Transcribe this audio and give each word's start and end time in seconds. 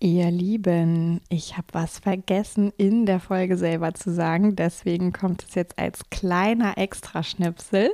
Ihr 0.00 0.30
Lieben, 0.30 1.20
ich 1.28 1.56
habe 1.56 1.66
was 1.72 1.98
vergessen 1.98 2.72
in 2.76 3.04
der 3.04 3.18
Folge 3.18 3.56
selber 3.56 3.94
zu 3.94 4.12
sagen, 4.12 4.54
deswegen 4.54 5.12
kommt 5.12 5.44
es 5.48 5.56
jetzt 5.56 5.76
als 5.76 6.08
kleiner 6.08 6.78
Extraschnipsel. 6.78 7.90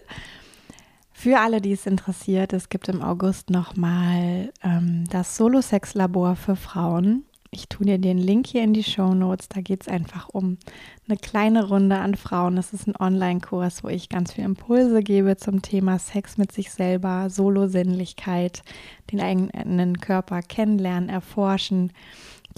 Für 1.12 1.40
alle, 1.40 1.62
die 1.62 1.72
es 1.72 1.87
interessiert, 1.87 2.53
es 2.53 2.69
gibt 2.69 2.90
im 2.90 3.01
August 3.01 3.48
nochmal 3.48 4.53
ähm, 4.62 5.04
das 5.11 5.37
Solo-Sex-Labor 5.38 6.37
für 6.37 6.56
Frauen. 6.56 7.25
Ich 7.54 7.69
tue 7.69 7.87
dir 7.87 7.98
den 7.98 8.18
Link 8.18 8.48
hier 8.48 8.64
in 8.64 8.73
die 8.73 8.82
Show 8.82 9.14
Notes. 9.14 9.48
Da 9.48 9.61
geht 9.61 9.82
es 9.82 9.89
einfach 9.89 10.29
um 10.29 10.59
eine 11.07 11.16
kleine 11.16 11.68
Runde 11.68 11.96
an 11.98 12.16
Frauen. 12.16 12.57
Das 12.57 12.73
ist 12.73 12.89
ein 12.89 12.96
Online-Kurs, 12.98 13.84
wo 13.84 13.89
ich 13.89 14.09
ganz 14.09 14.32
viele 14.32 14.46
Impulse 14.46 15.04
gebe 15.04 15.36
zum 15.36 15.62
Thema 15.62 16.00
Sex 16.00 16.36
mit 16.36 16.50
sich 16.50 16.72
selber, 16.72 17.30
Solo-Sinnlichkeit, 17.30 18.64
den 19.12 19.21
eigenen 19.21 20.00
Körper 20.00 20.43
kennenlernen, 20.43 21.09
erforschen, 21.09 21.93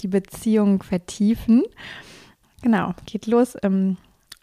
die 0.01 0.07
Beziehung 0.07 0.81
vertiefen. 0.81 1.63
Genau, 2.63 2.95
geht 3.05 3.27
los 3.27 3.53
im 3.53 3.97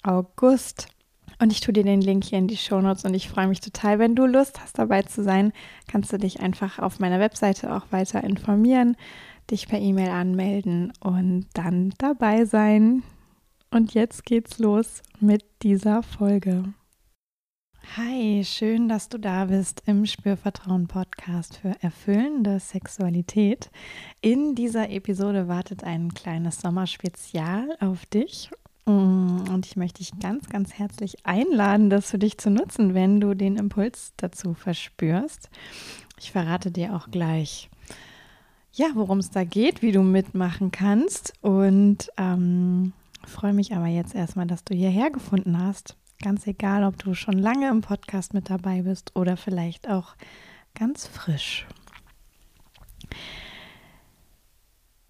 August. 0.04 0.86
Und 1.40 1.50
ich 1.50 1.62
tue 1.62 1.74
dir 1.74 1.82
den 1.82 2.00
Link 2.00 2.22
hier 2.22 2.38
in 2.38 2.46
die 2.46 2.56
Show 2.56 2.80
Notes 2.80 3.04
und 3.04 3.14
ich 3.14 3.28
freue 3.28 3.48
mich 3.48 3.60
total, 3.60 3.98
wenn 3.98 4.14
du 4.14 4.24
Lust 4.24 4.60
hast, 4.60 4.78
dabei 4.78 5.02
zu 5.02 5.24
sein. 5.24 5.52
Kannst 5.88 6.12
du 6.12 6.16
dich 6.16 6.38
einfach 6.38 6.78
auf 6.78 7.00
meiner 7.00 7.18
Webseite 7.18 7.74
auch 7.74 7.90
weiter 7.90 8.22
informieren 8.22 8.96
dich 9.50 9.68
per 9.68 9.80
E-Mail 9.80 10.10
anmelden 10.10 10.92
und 11.00 11.46
dann 11.54 11.92
dabei 11.98 12.44
sein. 12.44 13.02
Und 13.70 13.94
jetzt 13.94 14.24
geht's 14.24 14.58
los 14.58 15.02
mit 15.20 15.44
dieser 15.62 16.02
Folge. 16.02 16.64
Hi, 17.96 18.42
schön, 18.44 18.88
dass 18.88 19.08
du 19.08 19.18
da 19.18 19.44
bist 19.44 19.82
im 19.86 20.06
Spürvertrauen 20.06 20.88
Podcast 20.88 21.58
für 21.58 21.74
erfüllende 21.80 22.58
Sexualität. 22.58 23.70
In 24.20 24.54
dieser 24.54 24.90
Episode 24.90 25.48
wartet 25.48 25.84
ein 25.84 26.12
kleines 26.12 26.60
Sommerspezial 26.60 27.76
auf 27.80 28.06
dich. 28.06 28.50
Und 28.86 29.64
ich 29.64 29.76
möchte 29.76 29.98
dich 29.98 30.18
ganz, 30.18 30.48
ganz 30.48 30.74
herzlich 30.74 31.24
einladen, 31.24 31.88
das 31.88 32.10
für 32.10 32.18
dich 32.18 32.36
zu 32.38 32.50
nutzen, 32.50 32.94
wenn 32.94 33.20
du 33.20 33.34
den 33.34 33.56
Impuls 33.56 34.12
dazu 34.16 34.54
verspürst. 34.54 35.48
Ich 36.18 36.32
verrate 36.32 36.70
dir 36.70 36.94
auch 36.96 37.10
gleich, 37.10 37.70
ja, 38.74 38.88
worum 38.94 39.18
es 39.18 39.30
da 39.30 39.44
geht, 39.44 39.82
wie 39.82 39.92
du 39.92 40.02
mitmachen 40.02 40.70
kannst. 40.70 41.32
Und 41.42 42.10
ähm, 42.16 42.92
freue 43.24 43.52
mich 43.52 43.74
aber 43.74 43.86
jetzt 43.86 44.14
erstmal, 44.14 44.46
dass 44.46 44.64
du 44.64 44.74
hierher 44.74 45.10
gefunden 45.10 45.58
hast. 45.58 45.96
Ganz 46.22 46.46
egal, 46.46 46.84
ob 46.84 46.98
du 46.98 47.14
schon 47.14 47.38
lange 47.38 47.68
im 47.68 47.80
Podcast 47.80 48.34
mit 48.34 48.50
dabei 48.50 48.82
bist 48.82 49.14
oder 49.14 49.36
vielleicht 49.36 49.88
auch 49.88 50.16
ganz 50.74 51.06
frisch. 51.06 51.66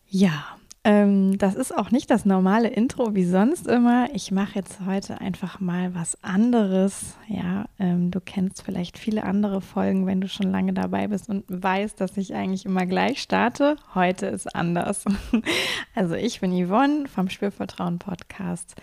Ja, 0.06 0.45
ähm, 0.87 1.39
das 1.39 1.55
ist 1.55 1.75
auch 1.75 1.91
nicht 1.91 2.11
das 2.11 2.27
normale 2.27 2.69
Intro 2.69 3.15
wie 3.15 3.25
sonst 3.25 3.67
immer. 3.67 4.09
Ich 4.13 4.31
mache 4.31 4.57
jetzt 4.57 4.81
heute 4.85 5.19
einfach 5.19 5.59
mal 5.59 5.95
was 5.95 6.23
anderes. 6.23 7.17
Ja, 7.27 7.65
ähm, 7.79 8.11
du 8.11 8.21
kennst 8.21 8.63
vielleicht 8.63 8.99
viele 8.99 9.25
andere 9.25 9.62
Folgen, 9.62 10.07
wenn 10.07 10.21
du 10.21 10.29
schon 10.29 10.51
lange 10.51 10.75
dabei 10.75 11.09
bist 11.09 11.31
und 11.31 11.45
weißt, 11.49 11.99
dass 11.99 12.19
ich 12.19 12.35
eigentlich 12.35 12.67
immer 12.67 12.85
gleich 12.85 13.23
starte. 13.23 13.77
Heute 13.95 14.27
ist 14.27 14.55
anders. 14.55 15.07
also 15.95 16.17
ich 16.17 16.41
bin 16.41 16.53
Yvonne 16.53 17.09
vom 17.09 17.31
Spürvertrauen 17.31 17.99
Podcast. 17.99 18.75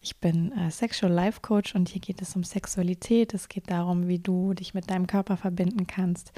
Ich 0.00 0.18
bin 0.18 0.52
äh, 0.52 0.70
Sexual 0.70 1.12
Life 1.12 1.40
Coach 1.42 1.74
und 1.74 1.88
hier 1.88 2.00
geht 2.00 2.22
es 2.22 2.36
um 2.36 2.44
Sexualität. 2.44 3.34
Es 3.34 3.48
geht 3.48 3.68
darum, 3.68 4.06
wie 4.06 4.20
du 4.20 4.54
dich 4.54 4.74
mit 4.74 4.90
deinem 4.90 5.08
Körper 5.08 5.36
verbinden 5.36 5.88
kannst 5.88 6.32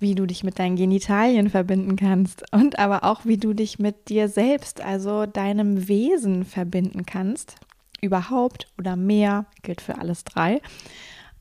wie 0.00 0.14
du 0.14 0.26
dich 0.26 0.42
mit 0.42 0.58
deinen 0.58 0.76
Genitalien 0.76 1.50
verbinden 1.50 1.94
kannst 1.94 2.42
und 2.52 2.78
aber 2.78 3.04
auch, 3.04 3.24
wie 3.24 3.36
du 3.36 3.52
dich 3.52 3.78
mit 3.78 4.08
dir 4.08 4.28
selbst, 4.28 4.80
also 4.80 5.26
deinem 5.26 5.86
Wesen 5.88 6.44
verbinden 6.44 7.06
kannst. 7.06 7.56
Überhaupt 8.00 8.66
oder 8.78 8.96
mehr, 8.96 9.44
gilt 9.62 9.82
für 9.82 9.98
alles 9.98 10.24
drei. 10.24 10.62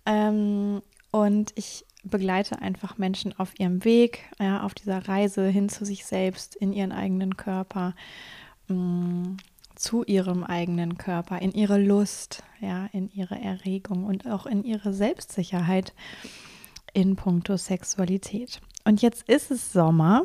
Ähm, 0.05 0.81
und 1.11 1.53
ich 1.55 1.85
begleite 2.03 2.61
einfach 2.61 2.97
Menschen 2.97 3.37
auf 3.37 3.57
ihrem 3.57 3.83
Weg, 3.85 4.29
ja, 4.39 4.63
auf 4.63 4.73
dieser 4.73 5.07
Reise 5.07 5.47
hin 5.47 5.69
zu 5.69 5.85
sich 5.85 6.05
selbst, 6.05 6.55
in 6.55 6.73
ihren 6.73 6.91
eigenen 6.91 7.37
Körper, 7.37 7.95
mh, 8.67 8.75
mm, 8.75 9.37
zu 9.75 10.03
ihrem 10.03 10.43
eigenen 10.43 10.97
Körper, 10.97 11.41
in 11.41 11.53
ihre 11.53 11.81
Lust, 11.81 12.43
ja, 12.59 12.87
in 12.91 13.09
ihre 13.11 13.39
Erregung 13.39 14.03
und 14.03 14.29
auch 14.29 14.45
in 14.45 14.65
ihre 14.65 14.93
Selbstsicherheit 14.93 15.93
in 16.93 17.15
puncto 17.15 17.57
Sexualität. 17.57 18.61
Und 18.85 19.01
jetzt 19.01 19.27
ist 19.29 19.51
es 19.51 19.73
Sommer. 19.73 20.23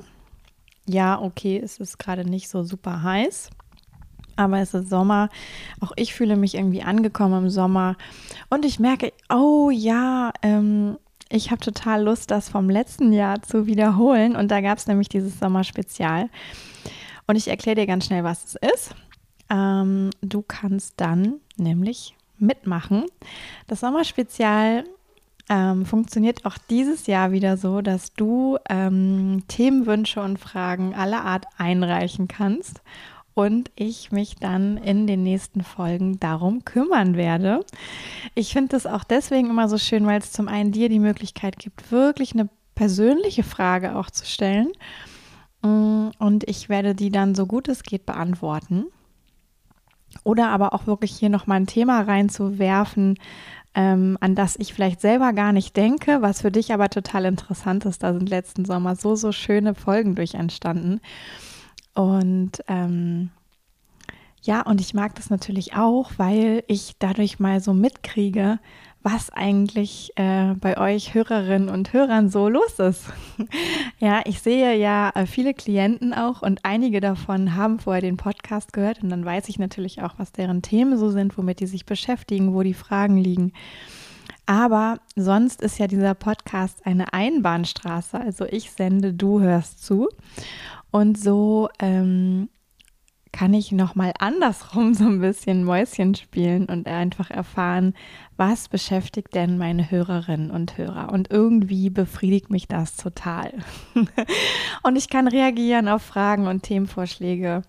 Ja, 0.86 1.20
okay, 1.20 1.60
es 1.62 1.78
ist 1.78 1.98
gerade 1.98 2.24
nicht 2.24 2.48
so 2.48 2.62
super 2.62 3.02
heiß. 3.02 3.50
Aber 4.36 4.58
es 4.58 4.74
ist 4.74 4.90
Sommer. 4.90 5.28
Auch 5.80 5.92
ich 5.96 6.14
fühle 6.14 6.36
mich 6.36 6.54
irgendwie 6.54 6.82
angekommen 6.82 7.44
im 7.44 7.50
Sommer. 7.50 7.96
Und 8.50 8.64
ich 8.64 8.80
merke, 8.80 9.12
oh 9.32 9.70
ja, 9.70 10.32
ähm, 10.42 10.98
ich 11.28 11.50
habe 11.50 11.60
total 11.60 12.02
Lust, 12.02 12.30
das 12.30 12.48
vom 12.48 12.68
letzten 12.68 13.12
Jahr 13.12 13.42
zu 13.42 13.66
wiederholen. 13.66 14.36
Und 14.36 14.50
da 14.50 14.60
gab 14.60 14.78
es 14.78 14.86
nämlich 14.86 15.08
dieses 15.08 15.38
Sommerspezial. 15.38 16.28
Und 17.26 17.36
ich 17.36 17.48
erkläre 17.48 17.76
dir 17.76 17.86
ganz 17.86 18.06
schnell, 18.06 18.24
was 18.24 18.44
es 18.44 18.56
ist. 18.74 18.94
Ähm, 19.50 20.10
du 20.20 20.42
kannst 20.42 20.94
dann 20.96 21.40
nämlich 21.56 22.16
mitmachen. 22.38 23.06
Das 23.66 23.80
Sommerspezial 23.80 24.84
ähm, 25.48 25.84
funktioniert 25.84 26.46
auch 26.46 26.56
dieses 26.70 27.06
Jahr 27.06 27.32
wieder 27.32 27.56
so, 27.56 27.82
dass 27.82 28.14
du 28.14 28.58
ähm, 28.68 29.42
Themenwünsche 29.48 30.20
und 30.20 30.38
Fragen 30.38 30.94
aller 30.94 31.24
Art 31.24 31.46
einreichen 31.58 32.28
kannst 32.28 32.80
und 33.34 33.70
ich 33.74 34.12
mich 34.12 34.36
dann 34.36 34.76
in 34.76 35.06
den 35.06 35.22
nächsten 35.22 35.62
Folgen 35.62 36.18
darum 36.20 36.64
kümmern 36.64 37.16
werde. 37.16 37.64
Ich 38.34 38.52
finde 38.52 38.70
das 38.70 38.86
auch 38.86 39.04
deswegen 39.04 39.50
immer 39.50 39.68
so 39.68 39.76
schön, 39.76 40.06
weil 40.06 40.20
es 40.20 40.32
zum 40.32 40.48
einen 40.48 40.72
dir 40.72 40.88
die 40.88 41.00
Möglichkeit 41.00 41.58
gibt, 41.58 41.90
wirklich 41.90 42.32
eine 42.32 42.48
persönliche 42.74 43.42
Frage 43.42 43.96
auch 43.96 44.10
zu 44.10 44.24
stellen. 44.24 44.72
Mm, 45.62 46.10
und 46.18 46.48
ich 46.48 46.68
werde 46.68 46.94
die 46.94 47.10
dann 47.10 47.34
so 47.34 47.46
gut 47.46 47.68
es 47.68 47.82
geht 47.82 48.06
beantworten. 48.06 48.86
Oder 50.22 50.48
aber 50.48 50.72
auch 50.72 50.86
wirklich 50.86 51.10
hier 51.10 51.28
nochmal 51.28 51.58
ein 51.60 51.66
Thema 51.66 52.02
reinzuwerfen, 52.02 53.18
ähm, 53.74 54.16
an 54.20 54.34
das 54.34 54.56
ich 54.58 54.72
vielleicht 54.72 55.00
selber 55.00 55.32
gar 55.32 55.52
nicht 55.52 55.76
denke, 55.76 56.22
was 56.22 56.42
für 56.42 56.50
dich 56.50 56.72
aber 56.72 56.90
total 56.90 57.24
interessant 57.24 57.84
ist. 57.84 58.02
Da 58.02 58.12
sind 58.12 58.28
letzten 58.28 58.64
Sommer 58.64 58.96
so, 58.96 59.16
so 59.16 59.32
schöne 59.32 59.74
Folgen 59.74 60.14
durch 60.14 60.34
entstanden. 60.34 61.00
Und 61.94 62.62
ähm, 62.68 63.30
ja, 64.42 64.62
und 64.62 64.80
ich 64.80 64.94
mag 64.94 65.14
das 65.14 65.30
natürlich 65.30 65.74
auch, 65.74 66.12
weil 66.18 66.64
ich 66.66 66.96
dadurch 66.98 67.38
mal 67.38 67.60
so 67.60 67.72
mitkriege, 67.72 68.58
was 69.04 69.28
eigentlich 69.28 70.12
äh, 70.16 70.54
bei 70.54 70.78
euch 70.78 71.12
Hörerinnen 71.12 71.68
und 71.68 71.92
Hörern 71.92 72.30
so 72.30 72.48
los 72.48 72.78
ist. 72.78 73.04
ja, 73.98 74.22
ich 74.24 74.40
sehe 74.40 74.74
ja 74.76 75.10
äh, 75.14 75.26
viele 75.26 75.52
Klienten 75.52 76.14
auch 76.14 76.40
und 76.40 76.60
einige 76.62 77.02
davon 77.02 77.54
haben 77.54 77.78
vorher 77.78 78.00
den 78.00 78.16
Podcast 78.16 78.72
gehört 78.72 79.02
und 79.02 79.10
dann 79.10 79.22
weiß 79.22 79.50
ich 79.50 79.58
natürlich 79.58 80.00
auch, 80.00 80.14
was 80.16 80.32
deren 80.32 80.62
Themen 80.62 80.96
so 80.96 81.10
sind, 81.10 81.36
womit 81.36 81.60
die 81.60 81.66
sich 81.66 81.84
beschäftigen, 81.84 82.54
wo 82.54 82.62
die 82.62 82.72
Fragen 82.72 83.18
liegen. 83.18 83.52
Aber 84.46 84.98
sonst 85.14 85.60
ist 85.60 85.78
ja 85.78 85.86
dieser 85.86 86.14
Podcast 86.14 86.86
eine 86.86 87.12
Einbahnstraße. 87.12 88.18
Also 88.18 88.46
ich 88.46 88.70
sende, 88.70 89.12
du 89.12 89.40
hörst 89.40 89.84
zu. 89.84 90.08
Und 90.90 91.18
so 91.18 91.68
ähm, 91.78 92.48
kann 93.34 93.52
ich 93.52 93.72
nochmal 93.72 94.12
andersrum 94.20 94.94
so 94.94 95.06
ein 95.06 95.20
bisschen 95.20 95.64
Mäuschen 95.64 96.14
spielen 96.14 96.66
und 96.66 96.86
einfach 96.86 97.32
erfahren, 97.32 97.92
was 98.36 98.68
beschäftigt 98.68 99.34
denn 99.34 99.58
meine 99.58 99.90
Hörerinnen 99.90 100.52
und 100.52 100.78
Hörer. 100.78 101.12
Und 101.12 101.32
irgendwie 101.32 101.90
befriedigt 101.90 102.50
mich 102.50 102.68
das 102.68 102.96
total. 102.96 103.52
und 104.84 104.94
ich 104.94 105.10
kann 105.10 105.26
reagieren 105.26 105.88
auf 105.88 106.02
Fragen 106.02 106.46
und 106.46 106.62
Themenvorschläge. 106.62 107.62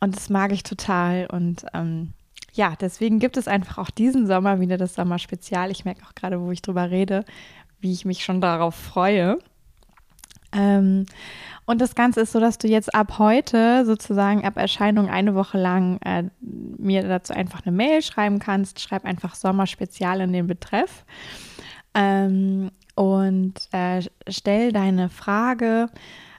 Und 0.00 0.16
das 0.16 0.28
mag 0.28 0.50
ich 0.50 0.64
total. 0.64 1.28
Und 1.30 1.64
ähm, 1.72 2.12
ja, 2.54 2.74
deswegen 2.74 3.20
gibt 3.20 3.36
es 3.36 3.46
einfach 3.46 3.78
auch 3.78 3.90
diesen 3.90 4.26
Sommer 4.26 4.58
wieder 4.58 4.76
das 4.76 4.96
Sommerspezial. 4.96 5.70
Ich 5.70 5.84
merke 5.84 6.04
auch 6.04 6.16
gerade, 6.16 6.40
wo 6.40 6.50
ich 6.50 6.62
drüber 6.62 6.90
rede, 6.90 7.24
wie 7.78 7.92
ich 7.92 8.04
mich 8.06 8.24
schon 8.24 8.40
darauf 8.40 8.74
freue. 8.74 9.38
Ähm, 10.50 11.06
und 11.66 11.80
das 11.80 11.96
Ganze 11.96 12.20
ist 12.20 12.32
so, 12.32 12.38
dass 12.38 12.58
du 12.58 12.68
jetzt 12.68 12.94
ab 12.94 13.18
heute 13.18 13.84
sozusagen 13.84 14.44
ab 14.44 14.56
Erscheinung 14.56 15.10
eine 15.10 15.34
Woche 15.34 15.58
lang 15.58 15.98
äh, 16.04 16.24
mir 16.40 17.02
dazu 17.02 17.32
einfach 17.32 17.66
eine 17.66 17.76
Mail 17.76 18.02
schreiben 18.02 18.38
kannst. 18.38 18.80
Schreib 18.80 19.04
einfach 19.04 19.34
Sommerspezial 19.34 20.20
in 20.20 20.32
den 20.32 20.46
Betreff 20.46 21.04
ähm, 21.94 22.70
und 22.94 23.54
äh, 23.72 24.00
stell 24.28 24.72
deine 24.72 25.08
Frage. 25.08 25.88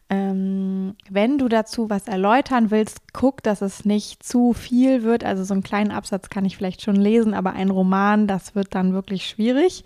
Ähm, 0.10 0.96
wenn 1.10 1.38
du 1.38 1.50
dazu 1.50 1.90
was 1.90 2.08
erläutern 2.08 2.72
willst, 2.72 3.12
guck, 3.12 3.44
dass 3.44 3.62
es 3.62 3.84
nicht 3.84 4.24
zu 4.24 4.54
viel 4.54 5.04
wird. 5.04 5.26
Also 5.26 5.44
so 5.44 5.54
einen 5.54 5.64
kleinen 5.64 5.92
Absatz 5.92 6.30
kann 6.30 6.46
ich 6.46 6.56
vielleicht 6.56 6.82
schon 6.82 6.96
lesen, 6.96 7.34
aber 7.34 7.52
ein 7.52 7.70
Roman, 7.70 8.28
das 8.28 8.56
wird 8.56 8.74
dann 8.74 8.94
wirklich 8.94 9.28
schwierig. 9.28 9.84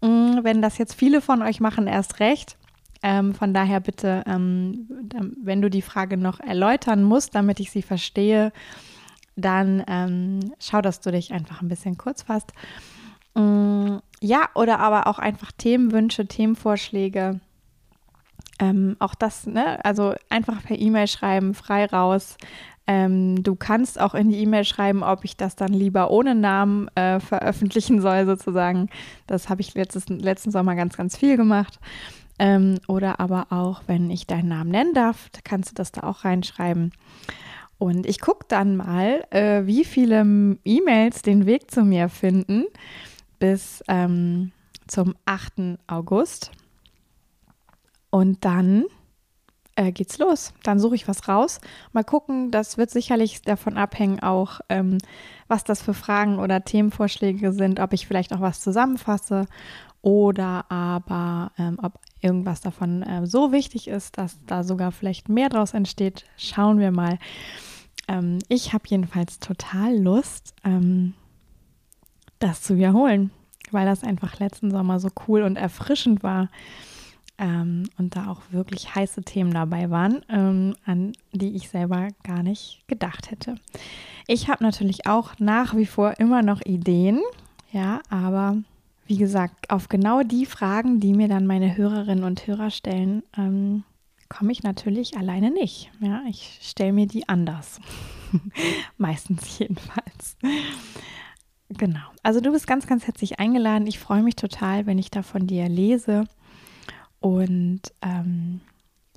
Mm, 0.00 0.38
wenn 0.42 0.62
das 0.62 0.78
jetzt 0.78 0.94
viele 0.94 1.20
von 1.20 1.42
euch 1.42 1.60
machen, 1.60 1.86
erst 1.86 2.20
recht 2.20 2.56
Ähm, 3.02 3.34
von 3.34 3.52
daher 3.52 3.80
bitte, 3.80 4.22
ähm, 4.26 4.88
wenn 5.42 5.60
du 5.60 5.68
die 5.68 5.82
Frage 5.82 6.16
noch 6.16 6.40
erläutern 6.40 7.02
musst, 7.02 7.34
damit 7.34 7.58
ich 7.58 7.70
sie 7.70 7.82
verstehe, 7.82 8.52
dann 9.36 9.82
ähm, 9.88 10.52
schau, 10.60 10.80
dass 10.82 11.00
du 11.00 11.10
dich 11.10 11.32
einfach 11.32 11.62
ein 11.62 11.68
bisschen 11.68 11.98
kurz 11.98 12.22
fasst. 12.22 12.52
Mm, 13.34 13.96
ja, 14.20 14.48
oder 14.54 14.78
aber 14.78 15.06
auch 15.06 15.18
einfach 15.18 15.50
Themenwünsche, 15.52 16.26
Themenvorschläge. 16.26 17.40
Ähm, 18.58 18.96
auch 19.00 19.14
das, 19.14 19.46
ne, 19.46 19.84
also 19.84 20.14
einfach 20.28 20.62
per 20.62 20.78
E-Mail 20.78 21.08
schreiben, 21.08 21.54
frei 21.54 21.86
raus. 21.86 22.36
Ähm, 22.86 23.42
du 23.42 23.54
kannst 23.54 24.00
auch 24.00 24.14
in 24.14 24.28
die 24.28 24.40
E-Mail 24.42 24.64
schreiben, 24.64 25.02
ob 25.02 25.24
ich 25.24 25.36
das 25.36 25.56
dann 25.56 25.72
lieber 25.72 26.10
ohne 26.10 26.34
Namen 26.34 26.88
äh, 26.96 27.20
veröffentlichen 27.20 28.00
soll, 28.00 28.26
sozusagen. 28.26 28.88
Das 29.26 29.48
habe 29.48 29.60
ich 29.60 29.74
letztes, 29.74 30.08
letzten 30.08 30.50
Sommer 30.50 30.74
ganz, 30.74 30.96
ganz 30.96 31.16
viel 31.16 31.36
gemacht. 31.36 31.78
Ähm, 32.42 32.80
oder 32.88 33.20
aber 33.20 33.46
auch, 33.50 33.82
wenn 33.86 34.10
ich 34.10 34.26
deinen 34.26 34.48
Namen 34.48 34.72
nennen 34.72 34.94
darf, 34.94 35.30
kannst 35.44 35.70
du 35.70 35.74
das 35.76 35.92
da 35.92 36.02
auch 36.02 36.24
reinschreiben. 36.24 36.90
Und 37.78 38.04
ich 38.04 38.20
gucke 38.20 38.46
dann 38.48 38.76
mal, 38.76 39.24
äh, 39.30 39.64
wie 39.66 39.84
viele 39.84 40.58
E-Mails 40.64 41.22
den 41.22 41.46
Weg 41.46 41.70
zu 41.70 41.84
mir 41.84 42.08
finden 42.08 42.64
bis 43.38 43.84
ähm, 43.86 44.50
zum 44.88 45.14
8. 45.24 45.78
August. 45.86 46.50
Und 48.10 48.44
dann 48.44 48.86
äh, 49.76 49.92
geht's 49.92 50.18
los. 50.18 50.52
Dann 50.64 50.80
suche 50.80 50.96
ich 50.96 51.06
was 51.06 51.28
raus. 51.28 51.60
Mal 51.92 52.02
gucken, 52.02 52.50
das 52.50 52.76
wird 52.76 52.90
sicherlich 52.90 53.42
davon 53.42 53.78
abhängen, 53.78 54.20
auch 54.20 54.60
ähm, 54.68 54.98
was 55.46 55.62
das 55.62 55.80
für 55.80 55.94
Fragen 55.94 56.40
oder 56.40 56.64
Themenvorschläge 56.64 57.52
sind, 57.52 57.78
ob 57.78 57.92
ich 57.92 58.08
vielleicht 58.08 58.32
auch 58.32 58.40
was 58.40 58.60
zusammenfasse 58.60 59.46
oder 60.02 60.70
aber 60.70 61.52
ähm, 61.58 61.78
ob 61.80 62.00
irgendwas 62.20 62.60
davon 62.60 63.02
äh, 63.02 63.26
so 63.26 63.52
wichtig 63.52 63.88
ist, 63.88 64.18
dass 64.18 64.38
da 64.46 64.64
sogar 64.64 64.92
vielleicht 64.92 65.28
mehr 65.28 65.48
draus 65.48 65.74
entsteht. 65.74 66.24
Schauen 66.36 66.78
wir 66.78 66.90
mal. 66.90 67.18
Ähm, 68.08 68.38
ich 68.48 68.72
habe 68.72 68.84
jedenfalls 68.88 69.38
total 69.38 69.96
Lust, 69.96 70.54
ähm, 70.64 71.14
das 72.40 72.62
zu 72.62 72.76
wiederholen, 72.76 73.30
weil 73.70 73.86
das 73.86 74.02
einfach 74.02 74.38
letzten 74.38 74.70
Sommer 74.70 74.98
so 75.00 75.08
cool 75.28 75.42
und 75.42 75.56
erfrischend 75.56 76.22
war 76.22 76.48
ähm, 77.38 77.84
und 77.98 78.16
da 78.16 78.28
auch 78.28 78.40
wirklich 78.50 78.94
heiße 78.94 79.22
Themen 79.22 79.52
dabei 79.52 79.90
waren, 79.90 80.24
ähm, 80.28 80.74
an 80.84 81.12
die 81.32 81.54
ich 81.54 81.68
selber 81.68 82.08
gar 82.24 82.42
nicht 82.42 82.82
gedacht 82.88 83.30
hätte. 83.30 83.54
Ich 84.26 84.48
habe 84.48 84.64
natürlich 84.64 85.06
auch 85.06 85.34
nach 85.38 85.76
wie 85.76 85.86
vor 85.86 86.18
immer 86.18 86.42
noch 86.42 86.60
Ideen, 86.64 87.20
ja, 87.72 88.00
aber 88.10 88.58
wie 89.06 89.16
gesagt, 89.16 89.70
auf 89.70 89.88
genau 89.88 90.22
die 90.22 90.46
Fragen, 90.46 91.00
die 91.00 91.12
mir 91.12 91.28
dann 91.28 91.46
meine 91.46 91.76
Hörerinnen 91.76 92.24
und 92.24 92.46
Hörer 92.46 92.70
stellen, 92.70 93.22
ähm, 93.36 93.84
komme 94.28 94.52
ich 94.52 94.62
natürlich 94.62 95.16
alleine 95.16 95.50
nicht. 95.50 95.90
Ja, 96.00 96.22
ich 96.28 96.58
stelle 96.62 96.92
mir 96.92 97.06
die 97.06 97.28
anders. 97.28 97.80
Meistens 98.96 99.58
jedenfalls. 99.58 100.36
Genau. 101.68 102.00
Also 102.22 102.40
du 102.40 102.52
bist 102.52 102.66
ganz, 102.66 102.86
ganz 102.86 103.06
herzlich 103.06 103.38
eingeladen. 103.38 103.86
Ich 103.86 103.98
freue 103.98 104.22
mich 104.22 104.36
total, 104.36 104.86
wenn 104.86 104.98
ich 104.98 105.10
da 105.10 105.22
von 105.22 105.46
dir 105.46 105.68
lese. 105.68 106.24
Und 107.20 107.82
ähm, 108.02 108.60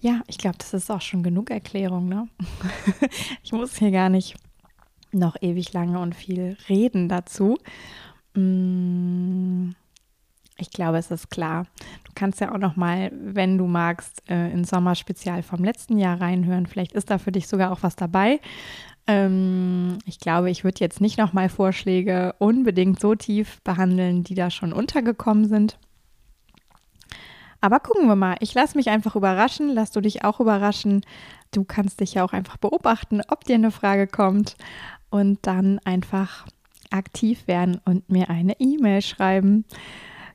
ja, 0.01 0.21
ich 0.27 0.37
glaube, 0.37 0.57
das 0.57 0.73
ist 0.73 0.91
auch 0.91 1.01
schon 1.01 1.23
genug 1.23 1.49
Erklärung. 1.49 2.07
Ne? 2.07 2.27
ich 3.43 3.51
muss 3.51 3.77
hier 3.77 3.91
gar 3.91 4.09
nicht 4.09 4.35
noch 5.11 5.35
ewig 5.41 5.73
lange 5.73 5.99
und 5.99 6.13
viel 6.13 6.57
reden 6.69 7.09
dazu. 7.09 7.57
Mm, 8.35 9.71
ich 10.57 10.69
glaube, 10.69 10.97
es 10.97 11.11
ist 11.11 11.29
klar. 11.29 11.65
Du 12.05 12.11
kannst 12.15 12.39
ja 12.39 12.53
auch 12.53 12.57
noch 12.57 12.75
mal, 12.75 13.11
wenn 13.13 13.57
du 13.57 13.67
magst, 13.67 14.21
äh, 14.29 14.51
in 14.51 14.63
Sommerspezial 14.63 15.43
vom 15.43 15.63
letzten 15.63 15.97
Jahr 15.97 16.21
reinhören. 16.21 16.65
Vielleicht 16.65 16.93
ist 16.93 17.09
da 17.09 17.17
für 17.17 17.31
dich 17.31 17.47
sogar 17.47 17.71
auch 17.71 17.83
was 17.83 17.95
dabei. 17.95 18.39
Ähm, 19.07 19.99
ich 20.05 20.19
glaube, 20.19 20.49
ich 20.49 20.63
würde 20.63 20.79
jetzt 20.79 21.01
nicht 21.01 21.17
noch 21.17 21.33
mal 21.33 21.49
Vorschläge 21.49 22.35
unbedingt 22.39 22.99
so 22.99 23.15
tief 23.15 23.61
behandeln, 23.63 24.23
die 24.23 24.35
da 24.35 24.49
schon 24.49 24.73
untergekommen 24.73 25.47
sind. 25.47 25.77
Aber 27.61 27.79
gucken 27.79 28.07
wir 28.07 28.15
mal. 28.15 28.35
Ich 28.39 28.53
lasse 28.53 28.77
mich 28.77 28.89
einfach 28.89 29.15
überraschen. 29.15 29.69
Lass 29.69 29.91
du 29.91 29.99
dich 29.99 30.23
auch 30.23 30.39
überraschen. 30.39 31.01
Du 31.51 31.63
kannst 31.63 31.99
dich 31.99 32.13
ja 32.13 32.23
auch 32.23 32.33
einfach 32.33 32.57
beobachten, 32.57 33.21
ob 33.27 33.43
dir 33.43 33.55
eine 33.55 33.71
Frage 33.71 34.07
kommt 34.07 34.55
und 35.09 35.39
dann 35.47 35.79
einfach 35.79 36.45
aktiv 36.95 37.47
werden 37.47 37.79
und 37.85 38.09
mir 38.09 38.29
eine 38.29 38.59
E-Mail 38.59 39.01
schreiben. 39.01 39.65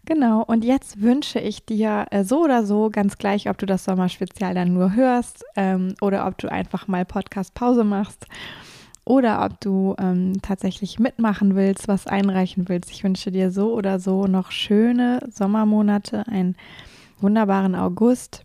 Genau, 0.06 0.42
und 0.42 0.64
jetzt 0.64 1.00
wünsche 1.00 1.38
ich 1.38 1.64
dir 1.64 2.06
äh, 2.10 2.24
so 2.24 2.42
oder 2.42 2.64
so, 2.64 2.90
ganz 2.90 3.18
gleich, 3.18 3.48
ob 3.48 3.58
du 3.58 3.66
das 3.66 3.84
Sommerspezial 3.84 4.54
dann 4.54 4.72
nur 4.72 4.94
hörst 4.94 5.44
ähm, 5.56 5.94
oder 6.00 6.26
ob 6.26 6.38
du 6.38 6.50
einfach 6.50 6.88
mal 6.88 7.04
Podcast-Pause 7.04 7.84
machst 7.84 8.26
oder 9.04 9.44
ob 9.44 9.60
du 9.60 9.94
ähm, 9.98 10.40
tatsächlich 10.42 10.98
mitmachen 10.98 11.54
willst, 11.54 11.86
was 11.86 12.06
einreichen 12.06 12.68
willst. 12.68 12.90
Ich 12.90 13.04
wünsche 13.04 13.30
dir 13.30 13.50
so 13.50 13.74
oder 13.74 14.00
so 14.00 14.26
noch 14.26 14.50
schöne 14.50 15.20
Sommermonate, 15.30 16.26
einen 16.26 16.56
wunderbaren 17.18 17.74
August. 17.74 18.44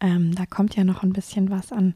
Ähm, 0.00 0.34
da 0.34 0.46
kommt 0.46 0.76
ja 0.76 0.84
noch 0.84 1.02
ein 1.02 1.12
bisschen 1.12 1.50
was 1.50 1.72
an 1.72 1.94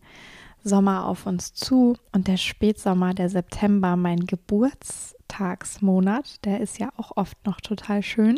Sommer 0.67 1.07
auf 1.07 1.27
uns 1.27 1.55
zu 1.55 1.97
und 2.13 2.29
der 2.29 2.37
Spätsommer, 2.37 3.15
der 3.15 3.29
September, 3.29 3.97
mein 3.97 4.27
Geburtstagsmonat, 4.27 6.45
der 6.45 6.61
ist 6.61 6.79
ja 6.79 6.91
auch 6.97 7.17
oft 7.17 7.37
noch 7.47 7.61
total 7.61 8.03
schön. 8.03 8.37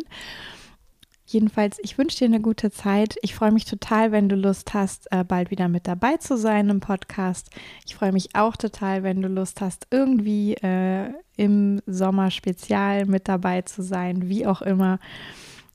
Jedenfalls, 1.25 1.77
ich 1.83 1.99
wünsche 1.99 2.17
dir 2.17 2.25
eine 2.25 2.41
gute 2.41 2.71
Zeit. 2.71 3.17
Ich 3.21 3.35
freue 3.35 3.51
mich 3.51 3.65
total, 3.65 4.11
wenn 4.11 4.29
du 4.29 4.35
Lust 4.35 4.73
hast, 4.73 5.11
äh, 5.11 5.23
bald 5.23 5.51
wieder 5.51 5.67
mit 5.67 5.87
dabei 5.87 6.17
zu 6.17 6.35
sein 6.37 6.69
im 6.69 6.79
Podcast. 6.79 7.51
Ich 7.85 7.93
freue 7.95 8.11
mich 8.11 8.35
auch 8.35 8.57
total, 8.57 9.03
wenn 9.03 9.21
du 9.21 9.27
Lust 9.27 9.61
hast, 9.61 9.85
irgendwie 9.91 10.55
äh, 10.55 11.13
im 11.37 11.83
Sommer 11.85 12.31
spezial 12.31 13.05
mit 13.05 13.27
dabei 13.27 13.61
zu 13.61 13.83
sein, 13.83 14.27
wie 14.27 14.47
auch 14.47 14.63
immer. 14.63 14.97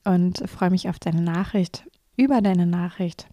Und 0.04 0.42
freue 0.50 0.70
mich 0.70 0.88
auf 0.88 0.98
deine 0.98 1.22
Nachricht, 1.22 1.84
über 2.16 2.40
deine 2.40 2.66
Nachricht. 2.66 3.26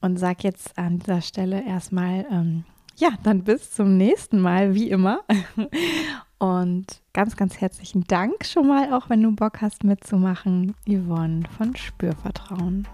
Und 0.00 0.18
sag 0.18 0.44
jetzt 0.44 0.78
an 0.78 0.98
dieser 0.98 1.20
Stelle 1.20 1.64
erstmal, 1.64 2.26
ähm, 2.30 2.64
ja, 2.96 3.10
dann 3.22 3.44
bis 3.44 3.72
zum 3.72 3.96
nächsten 3.96 4.40
Mal, 4.40 4.74
wie 4.74 4.90
immer. 4.90 5.20
Und 6.38 7.00
ganz, 7.12 7.36
ganz 7.36 7.60
herzlichen 7.60 8.04
Dank 8.04 8.44
schon 8.44 8.68
mal, 8.68 8.92
auch 8.92 9.10
wenn 9.10 9.22
du 9.22 9.32
Bock 9.32 9.60
hast 9.60 9.82
mitzumachen, 9.82 10.74
Yvonne 10.86 11.42
von 11.56 11.74
Spürvertrauen. 11.74 12.86